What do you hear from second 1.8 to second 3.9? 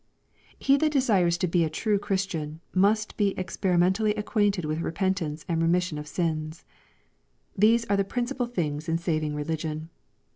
Christian, must be experi